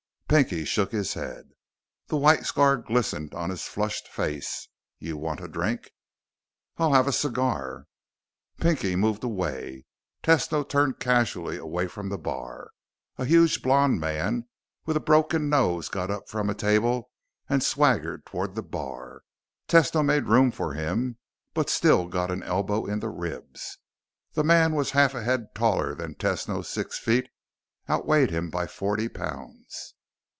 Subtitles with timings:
[0.31, 1.49] Pinky shook his head.
[2.07, 4.69] The white scar glistened on his flushed face.
[4.97, 5.91] "You want a drink?"
[6.77, 7.87] "I'll have a cigar."
[8.57, 9.83] Pinky moved away.
[10.23, 12.71] Tesno turned casually away from the bar.
[13.17, 14.47] A huge blond man
[14.85, 17.11] with a broken nose got up from a table
[17.49, 19.23] and swaggered toward the bar.
[19.67, 21.17] Tesno made room for him
[21.53, 23.79] but still got an elbow in the ribs.
[24.31, 27.27] The man was half a head taller than Tesno's six feet,
[27.89, 29.93] outweighed him by forty pounds.